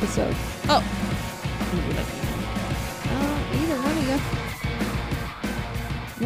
[0.00, 0.36] mini episode?
[0.68, 0.82] Oh.
[3.12, 4.18] Uh, either one of you.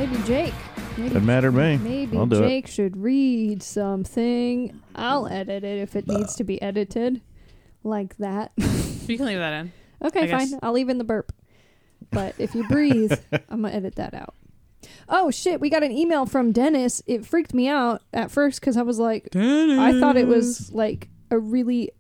[0.01, 0.55] Maybe Jake.
[0.97, 1.77] Maybe, Doesn't matter to me.
[1.79, 2.49] maybe I'll do it.
[2.49, 4.81] Jake should read something.
[4.95, 7.21] I'll edit it if it needs to be edited.
[7.83, 8.53] Like that.
[9.07, 9.71] You can leave that in.
[10.03, 10.51] Okay, I guess.
[10.53, 10.61] fine.
[10.63, 11.31] I'll leave in the burp.
[12.11, 13.13] But if you breathe,
[13.51, 14.35] I'm gonna edit that out.
[15.11, 15.61] Oh shit!
[15.61, 17.03] We got an email from Dennis.
[17.07, 21.11] It freaked me out at first because I was like, I thought it was like
[21.31, 21.91] a really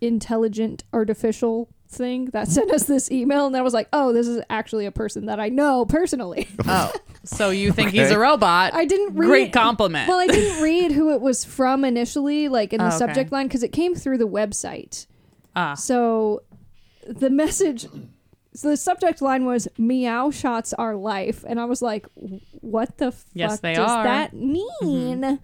[0.00, 4.42] intelligent artificial thing that sent us this email, and I was like, oh, this is
[4.50, 6.48] actually a person that I know personally.
[6.66, 6.92] Oh,
[7.24, 8.72] so you think he's a robot?
[8.74, 9.26] I didn't read.
[9.26, 10.08] Great compliment.
[10.08, 12.96] Well, I didn't read who it was from initially, like in the Oh, okay.
[12.96, 15.06] subject line, because it came through the website.
[15.56, 16.42] ah, So
[17.06, 17.86] the message,
[18.54, 22.06] so the subject line was "Meow shots are life," and I was like,
[22.60, 24.04] "What the fuck Yes, they does are.
[24.04, 25.40] that mean?"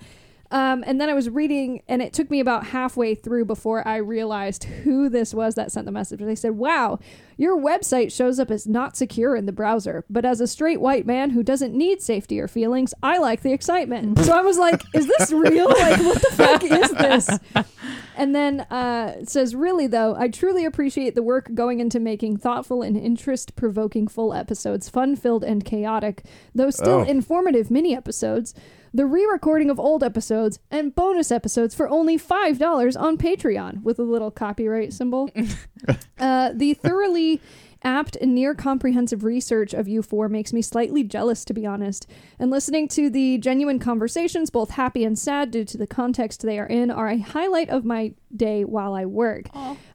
[0.50, 3.97] Um, and then I was reading, and it took me about halfway through before I
[3.97, 6.20] realized who this was that sent the message.
[6.20, 6.98] They said, "Wow,
[7.36, 11.06] your website shows up as not secure in the browser, but as a straight white
[11.06, 14.83] man who doesn't need safety or feelings, I like the excitement." so I was like,
[14.94, 15.69] "Is this real?
[15.69, 17.64] Like, what the fuck is this?"
[18.19, 22.39] And then uh, it says, Really, though, I truly appreciate the work going into making
[22.39, 26.22] thoughtful and interest provoking full episodes, fun filled and chaotic,
[26.55, 27.02] though still Oh.
[27.05, 28.55] informative mini episodes,
[28.92, 33.98] the re recording of old episodes, and bonus episodes for only $5 on Patreon with
[33.98, 35.31] a little copyright symbol.
[36.19, 37.41] uh, the thoroughly
[37.83, 42.07] apt and near comprehensive research of you four makes me slightly jealous, to be honest.
[42.39, 46.59] And listening to the genuine conversations, both happy and sad due to the context they
[46.59, 49.47] are in, are a highlight of my day while I work.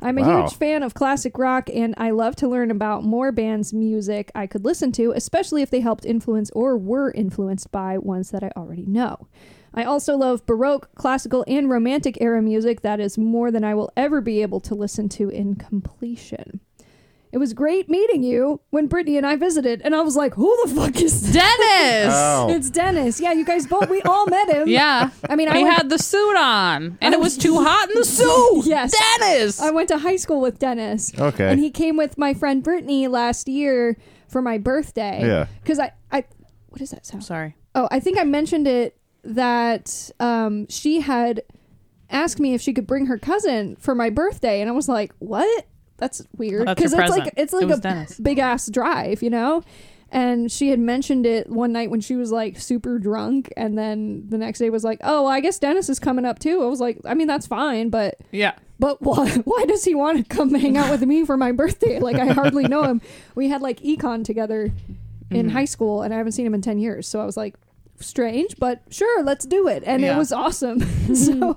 [0.02, 0.42] I'm a Wow.
[0.44, 4.48] huge fan of classic rock, and I love to learn about more bands' music I
[4.48, 8.52] could listen to, especially if they helped influence or were influenced by ones that I
[8.56, 9.28] already know.
[9.74, 13.90] I also love Baroque, classical, and Romantic era music that is more than I will
[13.96, 16.60] ever be able to listen to in completion.
[17.32, 20.58] It was great meeting you when Brittany and I visited, and I was like, "Who
[20.66, 22.14] the fuck is this?" Dennis.
[22.14, 22.48] Oh.
[22.50, 23.22] It's Dennis.
[23.22, 23.90] Yeah, you guys both.
[23.90, 24.68] We all met him.
[24.68, 25.12] Yeah.
[25.30, 27.96] I mean, I he went- had the suit on, and it was too hot in
[27.98, 28.66] the suit.
[28.66, 28.94] Yes.
[29.20, 29.62] Dennis.
[29.62, 31.12] I went to high school with Dennis.
[31.18, 31.50] Okay.
[31.50, 33.98] And he came with my friend Brittany last year
[34.28, 35.22] for my birthday.
[35.26, 35.48] Yeah.
[35.64, 36.26] Because I, I,
[36.70, 37.24] what does that sound?
[37.24, 37.56] Sorry.
[37.76, 41.44] Oh, I think I mentioned it that um, she had
[42.10, 45.14] asked me if she could bring her cousin for my birthday, and I was like,
[45.20, 45.66] "What?
[46.02, 47.34] That's weird." That's your it's like present.
[47.38, 48.20] it's It like was a Dennis.
[48.20, 49.64] big ass drive, you know.
[50.14, 54.26] And she had mentioned it one night when she was like super drunk, and then
[54.28, 56.66] the next day was like, "Oh, well, I guess Dennis is coming up too." I
[56.66, 58.52] was like, "I mean, that's fine, but Yeah.
[58.78, 62.00] but why, why does he want to come hang out with me for my birthday?
[62.00, 63.00] Like, I hardly know him.
[63.36, 64.72] We had like econ together
[65.30, 65.52] in Mhm.
[65.52, 67.08] high school, and I haven't seen him in 10 years.
[67.08, 67.56] So I was like,
[68.02, 69.82] strange, but sure, let's do it.
[69.86, 70.16] And Yeah.
[70.16, 70.82] it was awesome.
[71.16, 71.56] so,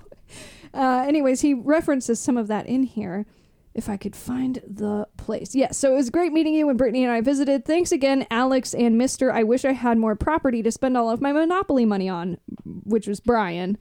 [0.72, 3.26] uh, anyways, he references some of that in here.
[3.74, 5.52] If I could find the place.
[5.54, 7.64] Yes, so it was great meeting you when Brittany and I visited.
[7.64, 9.32] Thanks again, Alex and Mr.
[9.32, 13.08] I wish I had more property to spend all of my Monopoly money on, which
[13.08, 13.76] was Brian.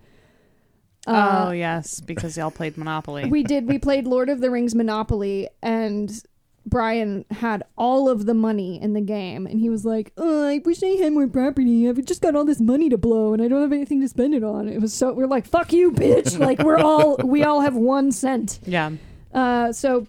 [1.05, 3.25] Uh, oh yes, because y'all played Monopoly.
[3.29, 3.67] we did.
[3.67, 6.23] We played Lord of the Rings Monopoly, and
[6.65, 10.59] Brian had all of the money in the game, and he was like, oh, "I
[10.63, 11.87] wish I had more property.
[11.89, 14.33] I've just got all this money to blow, and I don't have anything to spend
[14.33, 17.61] it on." It was so we're like, "Fuck you, bitch!" like we're all we all
[17.61, 18.59] have one cent.
[18.65, 18.91] yeah.
[19.33, 20.07] Uh, so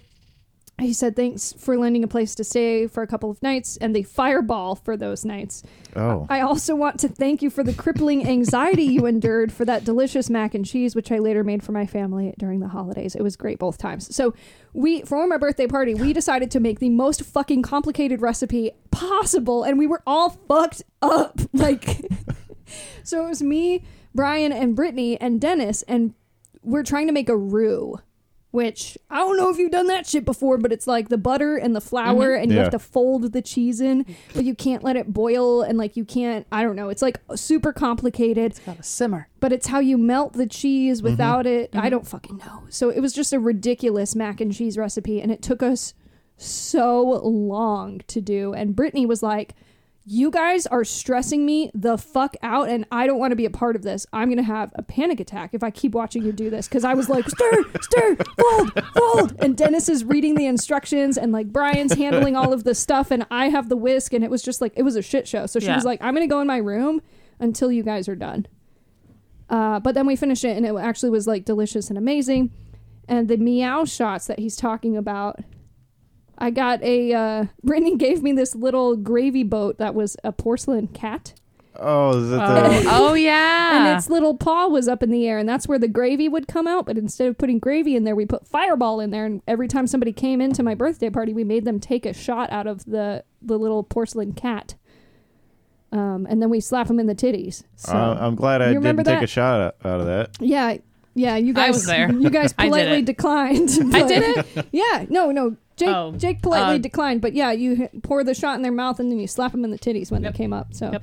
[0.80, 3.94] he said, "Thanks for lending a place to stay for a couple of nights and
[3.94, 5.62] the fireball for those nights."
[5.94, 6.26] Oh.
[6.28, 10.28] I also want to thank you for the crippling anxiety you endured for that delicious
[10.28, 13.14] mac and cheese, which I later made for my family during the holidays.
[13.14, 14.14] It was great both times.
[14.14, 14.34] So,
[14.72, 19.62] we, for my birthday party, we decided to make the most fucking complicated recipe possible,
[19.62, 21.40] and we were all fucked up.
[21.54, 22.04] Like,
[23.04, 26.14] so it was me, Brian, and Brittany, and Dennis, and
[26.62, 28.00] we're trying to make a roux.
[28.54, 31.56] Which I don't know if you've done that shit before, but it's like the butter
[31.56, 32.42] and the flour, mm-hmm.
[32.44, 32.62] and you Yeah.
[32.62, 36.04] have to fold the cheese in, but you can't let it boil, and like you
[36.04, 36.46] can't.
[36.52, 36.88] I don't know.
[36.88, 39.26] It's like super complicated, It's Got a simmer.
[39.40, 41.10] but it's how you melt the cheese mm-hmm.
[41.10, 41.70] without it.
[41.72, 41.88] I mm-hmm.
[41.88, 42.62] don't fucking know.
[42.68, 45.92] So it was just a ridiculous mac and cheese recipe, and it took us
[46.36, 48.54] so long to do.
[48.54, 49.56] And Brittany was like,
[50.06, 53.50] You guys are stressing me the fuck out, and I don't want to be a
[53.50, 54.06] part of this.
[54.12, 56.68] I'm going to have a panic attack if I keep watching you do this.
[56.68, 59.36] Because I was like, Stir, stir, fold, fold.
[59.38, 63.24] And Dennis is reading the instructions, and like Brian's handling all of the stuff, and
[63.30, 65.46] I have the whisk, and it was just like, it was a shit show.
[65.46, 65.76] So she Yeah.
[65.76, 67.00] was like, I'm going to go in my room
[67.40, 68.46] until you guys are done.
[69.48, 72.50] Uh, but then we finished it, and it actually was like delicious and amazing.
[73.08, 75.40] And the meow shots that he's talking about,
[76.38, 77.12] I got a.
[77.12, 81.34] Uh, Brittany gave me this little gravy boat that was a porcelain cat,
[81.78, 82.88] Oh, is it Oh, the?
[82.90, 83.88] oh yeah.
[83.88, 86.46] and its little paw was up in the air, and that's where the gravy would
[86.46, 86.86] come out.
[86.86, 89.24] But instead of putting gravy in there, we put Fireball in there.
[89.26, 92.50] And every time somebody came into my birthday party, we made them take a shot
[92.52, 94.74] out of the the little porcelain cat,
[95.92, 97.62] um, and then we slap them in the titties.
[97.76, 100.30] So Uh, I'm glad I didn't take a shot out- out of that.
[100.40, 100.76] yeah,
[101.14, 102.12] yeah, you guys, I was there.
[102.12, 103.04] You guys politely it.
[103.04, 103.70] declined.
[103.92, 104.22] I did
[104.56, 104.66] it.
[104.72, 105.56] Yeah, no, no.
[105.76, 109.00] Jake, Oh, Jake politely uh, declined, but yeah, you pour the shot in their mouth
[109.00, 110.32] and then you slap them in the titties when Yep.
[110.32, 110.72] they came up.
[110.74, 111.02] So, Yep.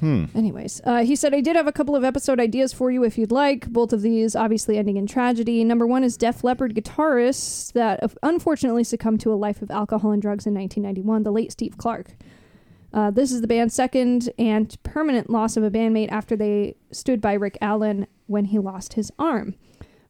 [0.00, 0.24] Hmm.
[0.34, 3.18] anyways, uh, he said I did have a couple of episode ideas for you if
[3.18, 3.68] you'd like.
[3.70, 5.62] Both of these obviously ending in tragedy.
[5.62, 10.10] Number one is Def Leppard guitarist that uh, unfortunately succumbed to a life of alcohol
[10.12, 11.22] and drugs in 1991.
[11.22, 12.12] The late Steve Clark.
[12.92, 17.20] Uh, this is the band's second and permanent loss of a bandmate after they stood
[17.20, 19.54] by Rick Allen when he lost his arm.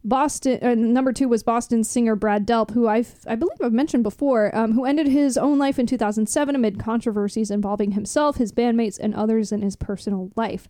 [0.03, 4.03] Boston uh, number two was Boston singer Brad Delp, who I've I believe I've mentioned
[4.03, 8.99] before, um, who ended his own life in 2007 amid controversies involving himself, his bandmates,
[8.99, 10.67] and others in his personal life.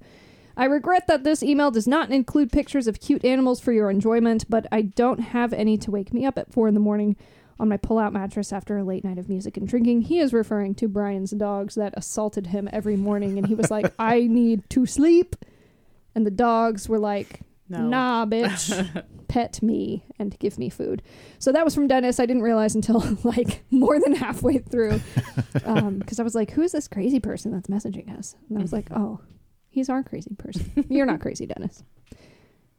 [0.58, 4.50] I regret that this email does not include pictures of cute animals for your enjoyment,
[4.50, 7.16] but I don't have any to wake me up at four in the morning
[7.58, 10.02] on my pull-out mattress after a late night of music and drinking.
[10.02, 13.94] He is referring to Brian's dogs that assaulted him every morning, and he was like,
[14.00, 15.38] "I need to sleep,"
[16.14, 17.88] and the dogs were like, No.
[17.88, 19.06] Nah, bitch.
[19.30, 21.02] Pet me and give me food.
[21.40, 22.20] So that was from Dennis.
[22.20, 25.00] I didn't realize until like more than halfway through.
[25.54, 28.36] Because I was like, who is this crazy person that's messaging us?
[28.50, 29.22] And I was like, oh,
[29.70, 30.72] he's our crazy person.
[30.90, 31.84] You're not crazy, Dennis.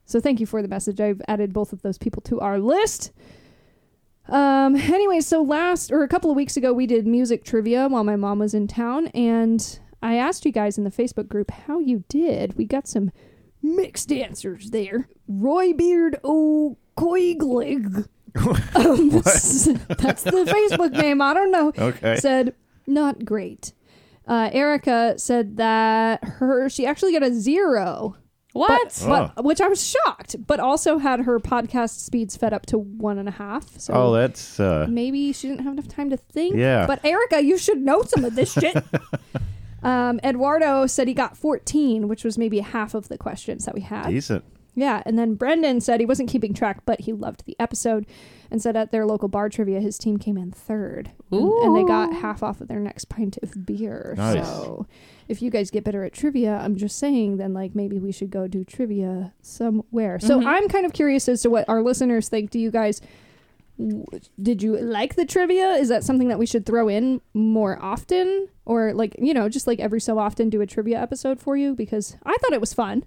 [0.05, 1.01] So thank you for the message.
[1.01, 3.13] I've added both of those people to our list.
[4.29, 8.05] Um, anyway, so last or a couple of weeks ago, we did music trivia while
[8.05, 11.79] my mom was in town, and I asked you guys in the Facebook group how
[11.79, 12.57] you did.
[12.57, 13.11] We got some
[13.63, 15.09] mixed answers there.
[15.29, 18.07] Roy Beard O'Coiglig.
[18.37, 19.65] um, that's
[20.23, 21.21] the Facebook name.
[21.21, 21.73] I don't know.
[21.79, 22.17] Okay.
[22.17, 22.55] Said
[22.87, 23.73] not great.
[24.27, 28.17] Uh, Erica said that her she actually got a zero,
[28.53, 28.97] What?
[29.07, 30.37] but, but which I was shocked.
[30.47, 33.79] But also had her podcast speeds fed up to one and a half.
[33.79, 36.57] So oh, that's uh, maybe she didn't have enough time to think.
[36.57, 36.87] Yeah.
[36.87, 38.77] But Erica, you should know some of this shit.
[39.83, 43.81] um, Eduardo said he got 14, which was maybe half of the questions that we
[43.83, 44.09] had.
[44.09, 44.45] decent.
[44.75, 48.07] Yeah, and then Brendan said he wasn't keeping track, but he loved the episode
[48.51, 51.11] and said at their local bar trivia, his team came in third.
[51.31, 54.15] And, and they got half off of their next pint of beer.
[54.17, 54.47] Nice.
[54.47, 54.87] So
[55.29, 58.31] if you guys get better at trivia, I'm just saying, then like maybe we should
[58.31, 60.19] go do trivia somewhere.
[60.19, 60.47] So Mhm.
[60.47, 62.51] I'm kind of curious as to what our listeners think.
[62.51, 63.03] Do you guys.
[63.89, 64.05] W-
[64.41, 65.71] Did you like the trivia?
[65.73, 68.49] Is that something that we should throw in more often?
[68.65, 71.75] Or, like, you know, just like every so often do a trivia episode for you?
[71.75, 73.05] Because I thought it was fun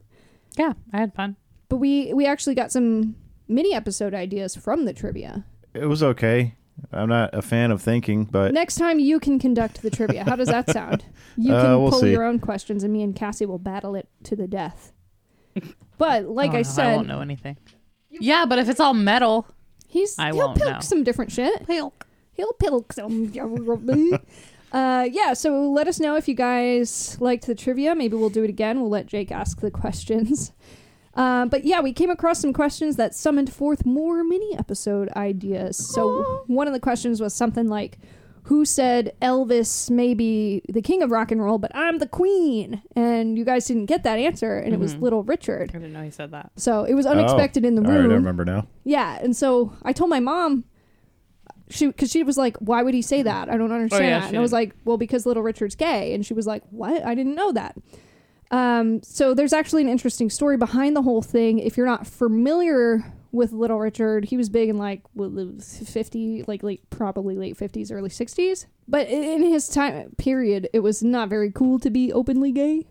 [0.57, 1.35] Yeah, I had fun.
[1.69, 3.15] but we we actually got some
[3.47, 5.45] mini episode ideas from the trivia.
[5.73, 6.55] It was okay.
[6.91, 10.25] I'm not a fan of thinking, but Next time you can conduct the trivia.
[10.25, 11.05] How does that sound?
[11.37, 12.11] You Uh, can we'll pull see.
[12.11, 14.93] your own questions, and me and Cassie will battle it to the death.
[15.97, 17.57] But like Oh, I no, said, I won't know anything.
[18.09, 19.45] Yeah, but if it's all metal,
[19.95, 20.79] he's I he'll won't pilk know.
[20.81, 21.65] some different shit.
[21.65, 22.05] Pilk.
[22.33, 23.31] He'll pilk some.
[24.71, 25.33] uh, yeah.
[25.33, 27.95] So let us know if you guys liked the trivia.
[27.95, 28.81] Maybe we'll do it again.
[28.81, 30.51] We'll let Jake ask the questions.
[31.15, 35.77] Uh, but yeah, we came across some questions that summoned forth more mini episode ideas.
[35.77, 37.97] So one of the questions was something like,
[38.45, 42.81] "Who said Elvis may be the king of rock and roll, but I'm the queen?"
[42.95, 45.01] And you guys didn't get that answer, and it was Mhm.
[45.01, 45.71] Little Richard.
[45.73, 46.51] I didn't know he said that.
[46.55, 48.67] So it was unexpected in the all right, I remember now.
[48.83, 50.63] Yeah, and so I told my mom,
[51.69, 53.49] she because she was like, "Why would he say that?
[53.49, 54.25] I don't understand." Oh, yeah, that.
[54.25, 54.55] she And I was did.
[54.57, 57.03] like, "Well, because Little Richard's gay," and she was like, "What?
[57.05, 57.75] I didn't know that."
[58.51, 61.57] Um, so there's actually an interesting story behind the whole thing.
[61.57, 63.03] If you're not familiar
[63.35, 67.57] with Little Richard, he was big in like well, the 50, like late, probably late
[67.57, 68.65] 50s, early 60s.
[68.87, 72.87] But in his time period, it was not very cool to be openly gay.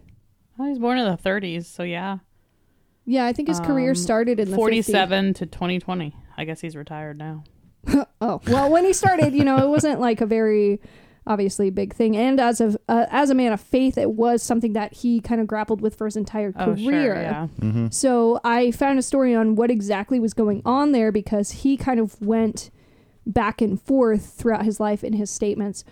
[0.58, 2.18] Oh, he was born in the 30s, so yeah.
[3.06, 4.60] Yeah, I think his career Um, started in the 50s.
[4.60, 6.16] 47 to 2020.
[6.36, 7.44] I guess he's retired now.
[8.20, 10.80] Oh well, when he started, you know, it wasn't like a very
[11.26, 12.16] obviously a big thing.
[12.16, 15.40] And as of uh, as a man of faith, it was something that he kind
[15.40, 17.14] of grappled with for his entire Oh, career.
[17.14, 17.46] sure, yeah.
[17.46, 21.76] hmm So I found a story on what exactly was going on there because he
[21.76, 22.70] kind of went
[23.26, 25.84] back and forth throughout his life in his statements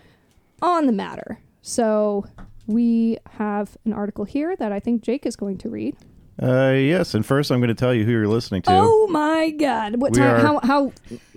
[0.60, 1.40] on the matter.
[1.62, 2.26] So
[2.66, 5.96] we have an article here that I think Jake is going to read.
[6.42, 8.70] Uh, yes, and first I'm going to tell you who you're listening to.
[8.72, 10.00] Oh my god.
[10.00, 10.92] What We time are- how how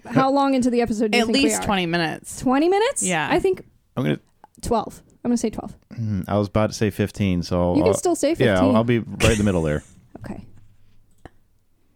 [0.05, 1.65] how long into the episode do you At think we least are?
[1.65, 2.39] 20 minutes.
[2.41, 3.03] 20 minutes?
[3.03, 3.27] Yeah.
[3.29, 4.19] I think I'm gonna.
[4.61, 5.01] 12.
[5.23, 5.75] I'm going to say 12.
[5.95, 8.45] hmm, I was about to say 15, so You I'll, can still say 15.
[8.47, 9.83] yeah, I'll, I'll be right in the middle there.
[10.25, 10.45] Okay.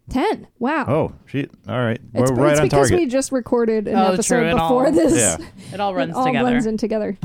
[0.09, 0.47] 10.
[0.59, 0.85] Wow.
[0.87, 1.51] Oh, shit!
[1.67, 2.99] All right, it's, we're right it's on because target.
[2.99, 5.13] we just recorded an Oh, episode true, it before all- this.
[5.39, 5.45] Yeah.
[5.73, 6.49] It all runs it all together.
[6.49, 7.17] blends in together.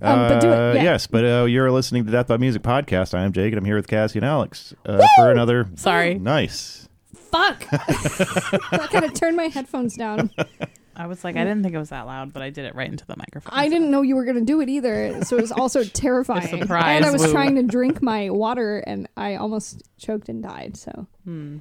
[0.00, 0.82] Um, but do it, yeah.
[0.82, 3.14] Yes, but uh, you're listening to Death by Music podcast.
[3.16, 5.68] I am Jake, and I'm here with Cassie and Alex uh, for another.
[5.76, 6.14] Sorry.
[6.18, 6.88] Nice.
[7.14, 7.64] Fuck.
[7.72, 10.30] I kind of turned my headphones down.
[10.94, 12.90] I was like, I didn't think it was that loud, but I did it right
[12.90, 13.50] into the microphone.
[13.58, 16.46] I didn't know you were going to do it either, so it was also terrifying.
[16.60, 17.32] surprise, and I was woo.
[17.32, 20.76] trying to drink my water, and I almost choked and died.
[20.76, 21.58] So, Hmm.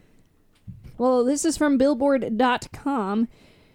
[0.97, 3.27] well, this is from Billboard.com,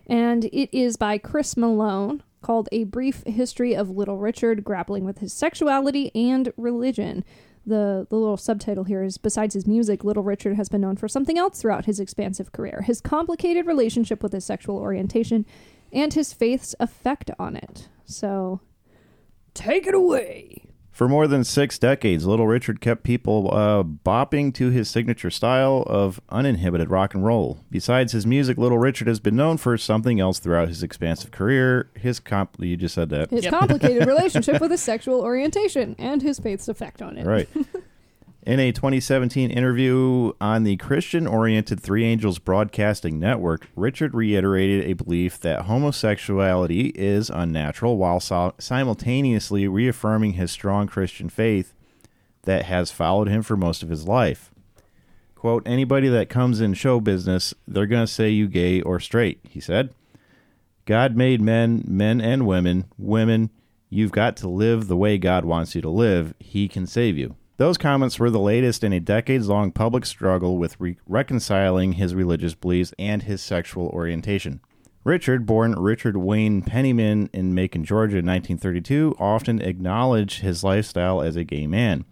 [0.06, 5.18] and it is by Chris Malone, called "A Brief History of Little Richard, Grappling with
[5.18, 7.24] His Sexuality and Religion."
[7.66, 11.08] The, the little subtitle here is Besides his music, Little Richard has been known for
[11.08, 15.44] something else throughout his expansive career his complicated relationship with his sexual orientation
[15.92, 17.88] and his faith's effect on it.
[18.04, 18.60] So,
[19.54, 20.66] take it away.
[20.96, 25.84] For more than six decades, Little Richard kept people uh, bopping to his signature style
[25.86, 27.58] of uninhibited rock and roll.
[27.70, 31.90] Besides his music, Little Richard has been known for something else throughout his expansive career.
[31.96, 33.52] His comp, you just said that, His Yep.
[33.52, 37.26] complicated relationship with his sexual orientation and his faith's effect on it.
[37.26, 37.46] right?
[38.46, 44.92] In a 2017 interview on the Christian oriented Three Angels Broadcasting Network, Richard reiterated a
[44.92, 51.74] belief that homosexuality is unnatural while simultaneously reaffirming his strong Christian faith
[52.42, 54.52] that has followed him for most of his life.
[55.34, 59.40] Quote, anybody that comes in show business, they're going to say you gay or straight,
[59.42, 59.92] he said.
[60.84, 63.50] God made men, men and women, women.
[63.90, 66.32] You've got to live the way God wants you to live.
[66.38, 67.34] He can save you.
[67.58, 72.14] Those comments were the latest in a decades long public struggle with re- reconciling his
[72.14, 74.60] religious beliefs and his sexual orientation.
[75.04, 81.36] Richard, born Richard Wayne Penniman in Macon, Georgia in 1932, often acknowledged his lifestyle as
[81.36, 82.04] a gay man.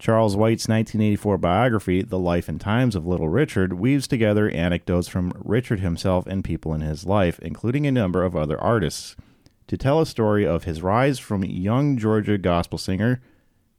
[0.00, 5.32] Charles White's 1984 biography, The Life and Times of Little Richard, weaves together anecdotes from
[5.36, 9.14] Richard himself and people in his life, including a number of other artists,
[9.68, 13.20] to tell a story of his rise from young Georgia gospel singer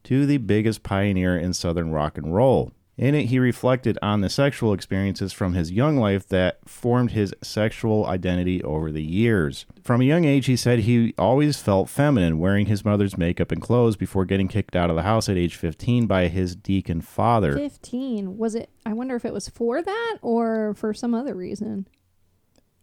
[0.04, 2.72] to the biggest pioneer in Southern rock and roll.
[2.96, 7.34] In it, he reflected on the sexual experiences from his young life that formed his
[7.42, 9.66] sexual identity over the years.
[9.82, 13.60] From a young age, he said he always felt feminine, wearing his mother's makeup and
[13.60, 17.56] clothes before getting kicked out of the house at age 15 by his deacon father.
[17.56, 18.38] 15.
[18.38, 21.88] Was it, I wonder if it was for that or for some other reason.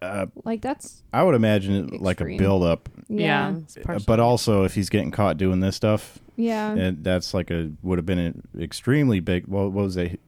[0.02, 2.38] Uh, Like, that's, I would imagine it like a Extreme.
[2.40, 3.56] build up, Yeah.
[3.88, 4.00] yeah.
[4.06, 6.74] but also if he's getting caught doing this stuff, Yeah.
[6.74, 9.48] and that's like a would have been an extremely big.
[9.48, 10.20] What, what was it?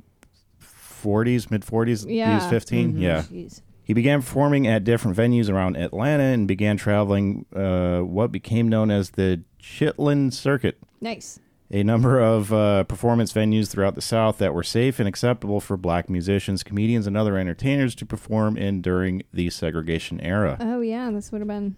[0.62, 2.08] 40s, mid 40s.
[2.08, 2.36] He Yeah.
[2.36, 2.94] was 15.
[2.94, 3.02] Mhm.
[3.02, 3.22] Yeah.
[3.24, 3.62] Jeez.
[3.84, 8.90] He began performing at different venues around Atlanta and began traveling uh, what became known
[8.90, 11.40] as the Chitlin Circuit, Nice.
[11.70, 15.76] a number of uh, performance venues throughout the South that were safe and acceptable for
[15.76, 20.56] black musicians, comedians, and other entertainers to perform in during the segregation era.
[20.62, 21.12] Oh, yeah.
[21.12, 21.76] This would have been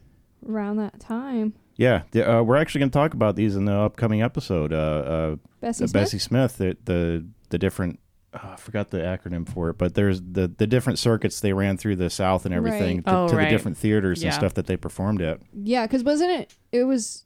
[0.47, 1.53] around that time.
[1.77, 4.72] Yeah, the, uh, we're actually going to talk about these in the upcoming episode.
[4.72, 5.94] Uh, uh, Bessie uh, Smith?
[5.94, 8.00] Bessie Smith, the the, the different.
[8.34, 11.77] oh, I forgot the acronym for it, but there's the the different circuits they ran
[11.77, 13.05] through the South and everything Right.
[13.05, 15.39] to, Oh, to the different theaters and stuff that they performed at.
[15.53, 16.53] Yeah, because wasn't it?
[16.72, 17.25] It was.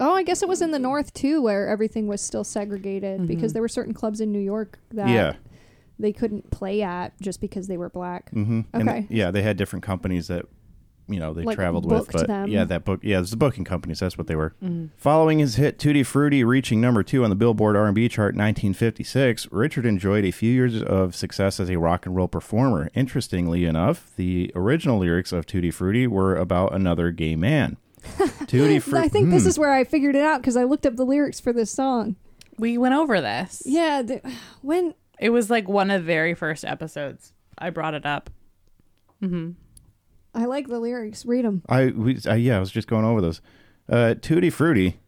[0.00, 3.50] Oh, I guess it was in the north too, where everything was still segregated because
[3.50, 3.54] Mhm.
[3.54, 5.34] there were certain clubs in New York that yeah.
[5.98, 8.32] they couldn't play at just because they were black.
[8.32, 8.62] Mm-hmm.
[8.74, 9.06] Okay.
[9.10, 10.46] yeah, they had different companies that
[11.12, 12.48] you know they Like, traveled with, but them.
[12.48, 13.00] yeah, that book.
[13.02, 14.00] Yeah, it was the booking companies.
[14.00, 14.54] That's what they were.
[14.62, 14.90] Mhm.
[14.96, 19.48] Following his hit "Tutti Frutti" reaching number two on the Billboard R&B chart in 1956,
[19.52, 22.90] Richard enjoyed a few years of success as a rock and roll performer.
[22.94, 27.76] Interestingly enough, the original lyrics of "Tutti Frutti" were about another gay man.
[28.46, 29.04] Tutti Frutti.
[29.04, 31.38] I think this is where I figured it out because I looked up the lyrics
[31.40, 32.16] for this song.
[32.58, 33.62] We went over this.
[33.64, 34.20] Yeah, the,
[34.60, 37.32] when It was like one of the very first episodes.
[37.56, 38.28] I brought it up.
[39.20, 39.50] hmm
[40.34, 41.62] I like the lyrics, read them.
[41.68, 43.40] I, we, I yeah, I was just going over those.
[43.88, 44.98] Uh, Tutti Frutti,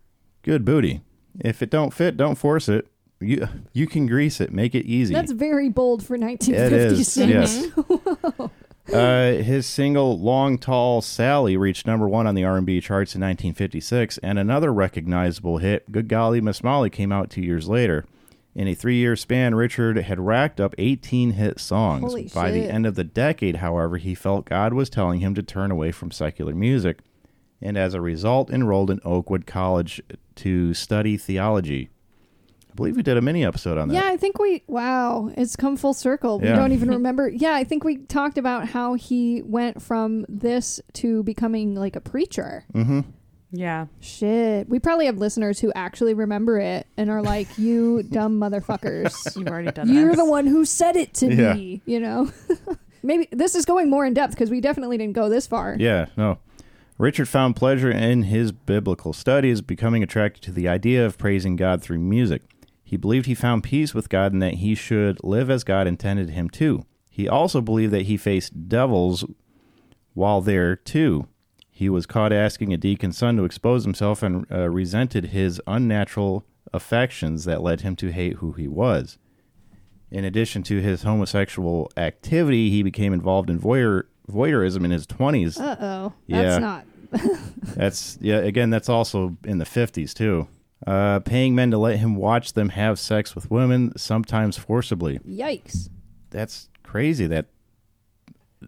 [0.43, 1.01] good booty.
[1.41, 2.87] If it don't fit, don't force it.
[3.21, 5.15] You you can grease it, make it easy.
[5.15, 7.73] That's very bold for It is, 1956.
[7.79, 8.51] yes.
[8.93, 14.19] uh, his single "Long Tall Sally" reached number one on the R&B charts in 1956,
[14.19, 18.05] and another recognizable hit, "Good Golly Miss Molly," came out two years later.
[18.55, 22.03] In a three-year span, Richard had racked up 18 hit songs.
[22.05, 25.43] Holy By the end of the decade, however, he felt God was telling him to
[25.43, 26.99] turn away from secular music,
[27.61, 30.01] and as a result, enrolled in Oakwood College
[30.37, 31.91] to study theology.
[32.71, 33.95] I believe we did a mini episode on that.
[33.95, 34.63] Yeah, I think we.
[34.69, 36.39] Wow, it's come full circle.
[36.39, 36.57] We Yeah.
[36.57, 37.29] don't even remember.
[37.29, 42.01] Yeah, I think we talked about how he went from this to becoming like a
[42.01, 42.65] preacher.
[42.73, 43.01] Mm-hmm.
[43.57, 43.87] Yeah.
[44.01, 49.37] Shit, we probably have listeners who actually remember it and are like, "You dumb motherfuckers!
[49.37, 50.17] You've already done You're this.
[50.17, 51.55] the one who said it to Yeah.
[51.55, 52.33] me." You know.
[53.03, 55.77] Maybe this is going more in depth because we definitely didn't go this far.
[55.79, 56.39] Yeah, no.
[56.97, 61.83] Richard found pleasure in his biblical studies, becoming attracted to the idea of praising God
[61.83, 62.43] through music.
[62.83, 66.31] He believed he found peace with God and that he should live as God intended
[66.31, 66.85] him to.
[67.11, 69.25] He also believed that he faced devils
[70.15, 71.27] while there, too.
[71.77, 76.47] He was caught asking a deacon's son to expose himself and uh, resented his unnatural
[76.73, 79.19] affections that led him to hate who he was.
[80.09, 85.61] In addition to his homosexual activity, he became involved in voyeur, voyeurism in his 20s.
[85.61, 86.13] Uh oh.
[86.29, 86.43] Yeah.
[86.43, 86.87] That's not.
[87.75, 88.37] That's yeah.
[88.37, 90.47] Again, that's also in the fifties too.
[90.87, 95.19] Uh, paying men to let him watch them have sex with women, sometimes forcibly.
[95.21, 95.89] Yikes.
[96.31, 97.27] That's crazy.
[97.27, 97.47] That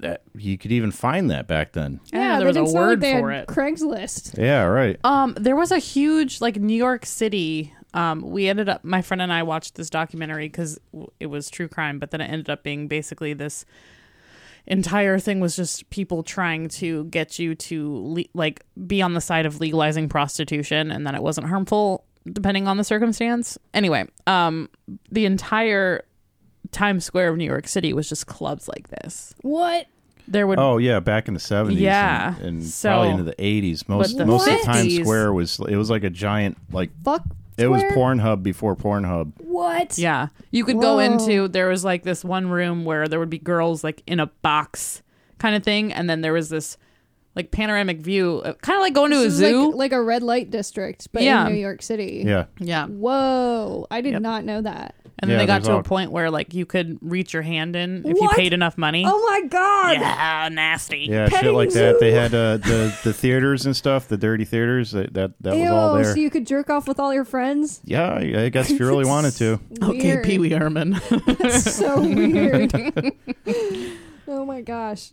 [0.00, 2.00] that you could even find that back then.
[2.12, 3.48] Yeah, there was a word like they for had it.
[3.48, 4.38] Craigslist.
[4.38, 4.98] Yeah, right.
[5.04, 7.72] Um, there was a huge like New York City.
[7.94, 8.84] Um, we ended up.
[8.84, 10.78] My friend and I watched this documentary because
[11.20, 13.64] it was true crime, but then it ended up being basically this
[14.66, 19.20] entire thing was just people trying to get you to le- like be on the
[19.20, 23.56] side of legalizing prostitution, and that it wasn't harmful depending on the circumstance.
[23.72, 24.68] Anyway, um,
[25.12, 26.04] the entire
[26.72, 29.34] Times Square of New York City was just clubs like this.
[29.42, 29.86] What?
[30.28, 31.80] There would Oh yeah, back in the seventies.
[31.80, 33.88] Yeah, and, and so- probably into the eighties.
[33.88, 37.22] Most the most of Times Square was it was like a giant like Fuck.
[37.56, 37.96] it was Square?
[37.96, 39.32] Pornhub before Pornhub.
[39.38, 39.96] What?
[39.98, 40.28] Yeah.
[40.50, 40.98] You could go Whoa.
[40.98, 44.26] into there was like this one room where there would be girls like in a
[44.26, 45.02] box
[45.38, 46.76] kind of thing and then there was this
[47.36, 49.66] like panoramic view kind of like going to a This is zoo.
[49.68, 51.46] Like, like a red light district, but Yeah.
[51.46, 52.24] in New York City.
[52.26, 52.86] Yeah, yeah.
[52.86, 53.86] Whoa.
[53.90, 54.22] I did Yep.
[54.22, 54.94] not know that.
[55.18, 57.32] And then Yeah, they got there's to all- a point where like you could reach
[57.32, 58.36] your hand in if you What?
[58.36, 59.02] paid enough money.
[59.06, 59.98] Oh my god.
[59.98, 61.06] yeah, nasty.
[61.10, 62.00] yeah, shit Petting like that.
[62.00, 64.90] They had uh, the the theaters and stuff, the dirty theaters.
[64.92, 66.04] That that, that Ew, was all there.
[66.04, 67.80] so you could jerk off with all your friends?
[67.84, 69.58] yeah, I I guess if you really wanted to.
[69.82, 70.24] Okay, Weird.
[70.24, 71.00] Pee Wee Herman.
[71.38, 72.72] That's so weird.
[74.28, 75.12] oh my gosh.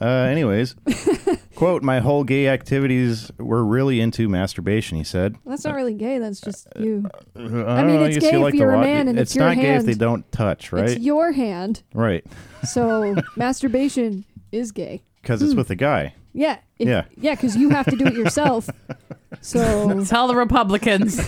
[0.00, 0.74] Uh, anyways,
[1.54, 5.36] quote, my whole gay activities were really into masturbation, he said.
[5.46, 6.18] That's not really gay.
[6.18, 7.08] That's just uh, you.
[7.36, 9.36] Uh, I, mean, know, it's you gay see, if you're a man and it's it's
[9.36, 10.90] your not gay if they don't touch, right?
[10.90, 11.82] It's your hand.
[11.94, 12.24] right.
[12.64, 15.02] So masturbation is gay.
[15.22, 15.58] Because it's hmm.
[15.58, 16.14] with a guy.
[16.32, 16.58] Yeah.
[16.78, 17.04] If- Yeah.
[17.16, 18.68] Yeah, because you have to do it yourself.
[19.40, 21.18] So Tell the Republicans.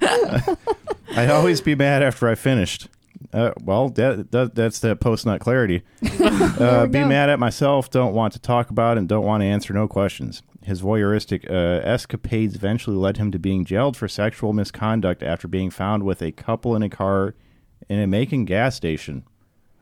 [0.00, 2.88] I'd always be mad after I finished.
[3.34, 5.82] Uh, well, that, that that's that post nut clarity.
[6.54, 7.06] Uh, be go.
[7.08, 10.40] mad at myself, don't want to talk about, and don't want to answer no questions.
[10.62, 15.70] His voyeuristic uh, escapades eventually led him to being jailed for sexual misconduct after being
[15.70, 17.34] found with a couple in a car
[17.88, 19.24] in a Macon gas station.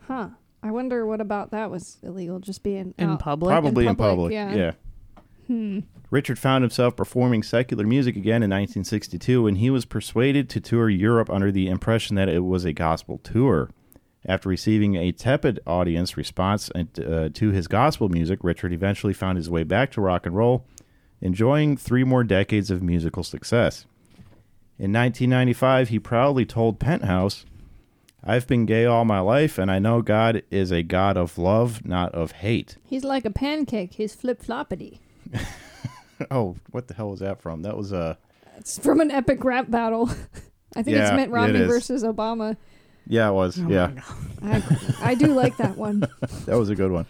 [0.08, 0.28] Huh.
[0.62, 3.18] I wonder what about that was illegal, just being In out.
[3.20, 3.50] public?
[3.50, 4.32] Probably in public, public.
[4.32, 4.72] yeah.
[5.46, 5.80] Hmm.
[6.10, 10.90] Richard found himself performing secular music again in 1962 when he was persuaded to tour
[10.90, 13.70] Europe under the impression that it was a gospel tour.
[14.26, 19.50] After receiving a tepid audience response uh, to his gospel music, Richard eventually found his
[19.50, 20.64] way back to rock and roll,
[21.20, 23.86] enjoying three more decades of musical success.
[24.78, 27.46] In 1995, he proudly told Penthouse,
[28.24, 31.84] I've been gay all my life, and I know God is a God of love,
[31.84, 32.76] not of hate.
[32.84, 33.94] He's like a pancake.
[33.94, 35.00] He's flip floppity.
[36.30, 37.62] Oh, what the hell was that from?
[37.62, 38.14] That was uh
[38.56, 40.08] It's from an epic rap battle.
[40.76, 41.66] I think it's Yeah, Mitt it Romney is.
[41.66, 42.56] versus Obama.
[43.08, 43.58] yeah, it was.
[43.60, 43.90] Oh yeah,
[44.42, 44.62] I,
[45.02, 46.00] I do like that one.
[46.46, 47.06] that was a good one.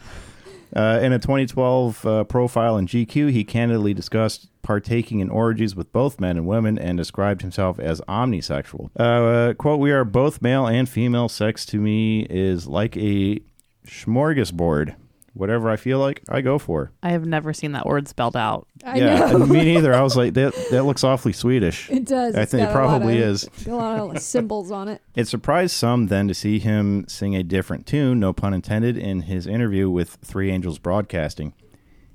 [0.74, 5.92] Uh, in a 2012 uh, profile in GQ, he candidly discussed partaking in orgies with
[5.92, 8.88] both men and women and described himself as omnisexual.
[8.96, 11.28] Uh, quote, We are both male and female.
[11.28, 13.40] Sex to me is like a
[13.86, 14.94] smorgasbord.
[15.34, 16.92] Whatever I feel like, I go for.
[17.02, 18.66] I have never seen that word spelled out.
[18.84, 19.46] I yeah, know.
[19.46, 19.94] me neither.
[19.94, 21.88] I was like, that, that looks awfully Swedish.
[21.90, 22.34] It does.
[22.34, 23.48] I think it got a lot probably of- is.
[23.66, 25.00] A lot of symbols on it.
[25.14, 29.22] It surprised some then to see him sing a different tune, no pun intended, in
[29.22, 31.54] his interview with Three Angels Broadcasting.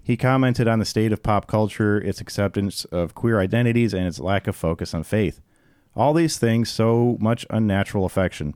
[0.03, 4.19] He commented on the state of pop culture, its acceptance of queer identities, and its
[4.19, 5.41] lack of focus on faith.
[5.95, 8.53] All these things, so much unnatural affection.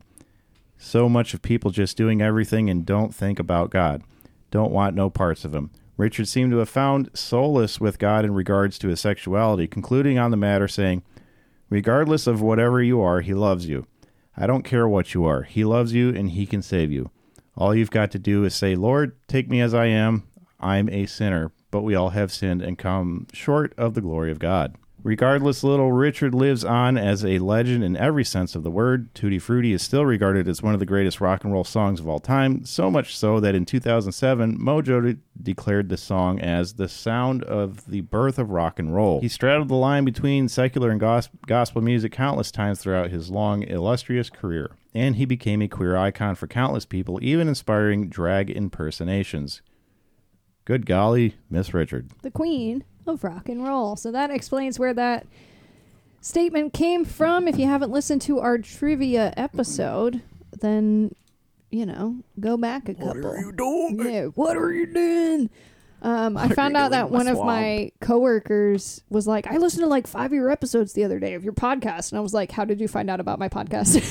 [0.78, 4.04] So much of people just doing everything and don't think about God,
[4.51, 5.71] don't want no parts of Him.
[5.97, 10.31] Richard seemed to have found solace with God in regards to his sexuality, concluding on
[10.31, 11.03] the matter saying,
[11.69, 13.87] Regardless of whatever you are, He loves you.
[14.35, 15.43] I don't care what you are.
[15.43, 17.11] He loves you and He can save you.
[17.55, 20.23] All you've got to do is say, Lord, take me as I am.
[20.59, 24.39] I'm a sinner, but we all have sinned and come short of the glory of
[24.39, 24.75] God.
[25.03, 29.13] Regardless, little Richard lives on as a legend in every sense of the word.
[29.15, 32.07] Tutti Frutti is still regarded as one of the greatest rock and roll songs of
[32.07, 36.87] all time, so much so that in 2007, Mojo de- declared the song as the
[36.87, 39.21] sound of the birth of rock and roll.
[39.21, 43.63] He straddled the line between secular and gos- gospel music countless times throughout his long,
[43.63, 49.63] illustrious career, and he became a queer icon for countless people, even inspiring drag impersonations.
[50.63, 52.11] Good golly, Miss Richard.
[52.21, 53.95] the queen of rock and roll.
[53.95, 55.28] So that explains where that
[56.21, 57.47] statement came from.
[57.47, 60.21] If you haven't listened to our trivia episode,
[60.60, 61.15] then
[61.71, 63.15] you know, go back a couple.
[63.15, 64.00] What are you doing?
[64.04, 65.50] Yeah, what are you doing?
[66.04, 70.08] Um, I found out that one of my coworkers was like, I listened to like
[70.08, 72.12] five of your episodes the other day of your podcast.
[72.12, 74.02] And I was like, How did you find out about my podcast?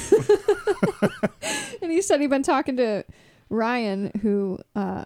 [1.83, 3.05] and he said he'd been talking to
[3.49, 5.05] Ryan, who uh,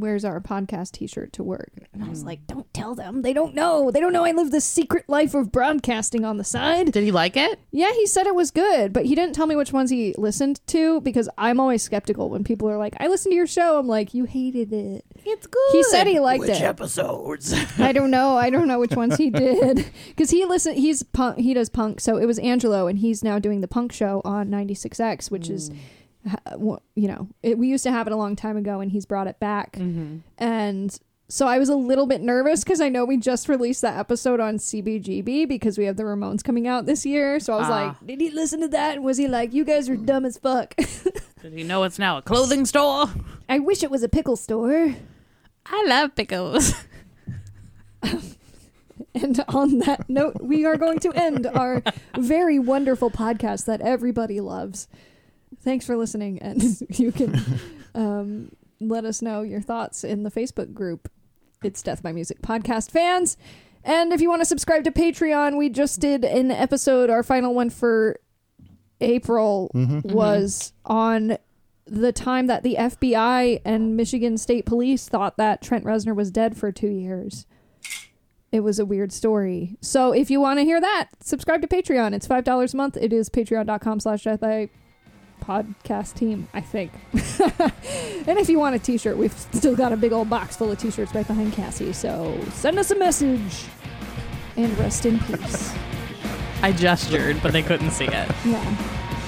[0.00, 2.26] wears our podcast t-shirt to work and i was mm.
[2.26, 5.34] like don't tell them they don't know they don't know i live this secret life
[5.34, 7.58] of broadcasting on the side Did he like it?
[7.70, 10.60] yeah he said it was good but he didn't tell me which ones he listened
[10.68, 13.86] to because i'm always skeptical when people are like i listened to your show i'm
[13.86, 15.72] like you hated it It's good.
[15.72, 17.52] he said he liked Which it episodes?
[17.78, 18.36] I don't know.
[18.36, 20.74] I don't know which ones he did because he listen.
[20.74, 21.38] He's punk.
[21.38, 22.00] He does punk.
[22.00, 25.70] So it was Angelo, and he's now doing the punk show on 96X, which is,
[25.70, 25.80] ha- wha-
[26.58, 29.26] you know, it, we used to have it a long time ago, and he's brought
[29.26, 29.72] it back.
[29.76, 30.18] Mm-hmm.
[30.38, 33.98] And so I was a little bit nervous because I know we just released that
[33.98, 37.40] episode on CBGB because we have the Ramones coming out this year.
[37.40, 37.70] So I was Ah.
[37.86, 38.96] like, did he listen to that?
[38.96, 40.74] And was he like, you guys are dumb as fuck?
[41.42, 43.06] Did he know it's now a clothing store?
[43.50, 44.94] I wish it was a pickle store.
[45.66, 46.72] I love pickles.
[49.16, 51.82] And on that note, we are going to end our
[52.18, 54.88] very wonderful podcast that everybody loves.
[55.64, 56.62] Thanks for listening, and
[56.98, 57.42] you can
[57.94, 61.10] um, let us know your thoughts in the Facebook group.
[61.62, 63.38] It's Death by Music Podcast fans.
[63.82, 67.54] And if you want to subscribe to Patreon, we just did an episode, our final
[67.54, 68.18] one for
[69.00, 71.36] April was on
[71.86, 76.56] the time that the FBI and Michigan State Police thought that Trent Reznor was dead
[76.56, 77.46] for two years.
[78.52, 79.76] It was a weird story.
[79.82, 82.14] So if you want to hear that, subscribe to Patreon.
[82.14, 82.96] It's five dollars a month.
[82.96, 84.70] It is patreon.com slash death by
[85.44, 86.92] podcast team, I think.
[87.12, 90.70] and if you want a t shirt, we've still got a big old box full
[90.70, 91.92] of t shirts right behind Cassie.
[91.92, 93.66] So send us a message.
[94.56, 95.74] And rest in peace.
[96.62, 98.30] I gestured, but they couldn't see it.
[98.44, 98.76] Yeah.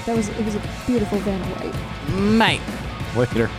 [0.05, 2.21] That was it was a beautiful Vanna White.
[2.37, 2.61] Mate.
[3.15, 3.49] Later.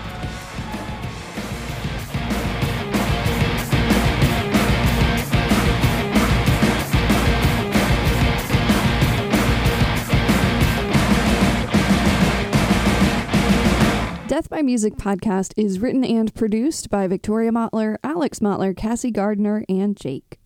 [14.39, 19.65] Death by Music podcast is written and produced by Victoria Motler, Alex Motler, Cassie Gardner,
[19.69, 20.39] and Jake.